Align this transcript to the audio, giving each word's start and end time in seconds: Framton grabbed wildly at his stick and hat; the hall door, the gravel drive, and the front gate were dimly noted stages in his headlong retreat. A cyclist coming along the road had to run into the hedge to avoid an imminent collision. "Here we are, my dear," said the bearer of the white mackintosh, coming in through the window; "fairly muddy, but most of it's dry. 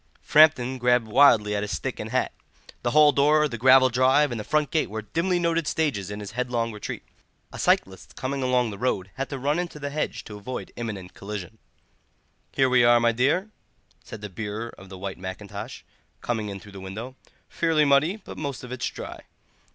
Framton 0.27 0.79
grabbed 0.79 1.05
wildly 1.05 1.55
at 1.55 1.61
his 1.61 1.73
stick 1.75 1.99
and 1.99 2.09
hat; 2.09 2.33
the 2.81 2.89
hall 2.89 3.11
door, 3.11 3.47
the 3.47 3.55
gravel 3.55 3.87
drive, 3.89 4.31
and 4.31 4.39
the 4.39 4.43
front 4.43 4.71
gate 4.71 4.89
were 4.89 5.03
dimly 5.03 5.37
noted 5.37 5.67
stages 5.67 6.09
in 6.09 6.21
his 6.21 6.31
headlong 6.31 6.71
retreat. 6.71 7.03
A 7.53 7.59
cyclist 7.59 8.15
coming 8.15 8.41
along 8.41 8.71
the 8.71 8.79
road 8.79 9.11
had 9.13 9.29
to 9.29 9.37
run 9.37 9.59
into 9.59 9.77
the 9.77 9.91
hedge 9.91 10.23
to 10.23 10.37
avoid 10.37 10.69
an 10.69 10.73
imminent 10.77 11.13
collision. 11.13 11.59
"Here 12.51 12.67
we 12.67 12.83
are, 12.83 12.99
my 12.99 13.11
dear," 13.11 13.51
said 14.03 14.21
the 14.21 14.29
bearer 14.29 14.69
of 14.75 14.89
the 14.89 14.97
white 14.97 15.19
mackintosh, 15.19 15.83
coming 16.21 16.49
in 16.49 16.59
through 16.59 16.71
the 16.71 16.79
window; 16.79 17.15
"fairly 17.47 17.85
muddy, 17.85 18.15
but 18.15 18.39
most 18.39 18.63
of 18.63 18.71
it's 18.71 18.89
dry. 18.89 19.19